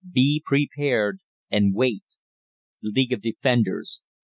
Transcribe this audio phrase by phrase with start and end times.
[0.11, 1.19] BE PREPARED,
[1.51, 2.01] AND WAIT.
[2.81, 4.01] League of Defenders.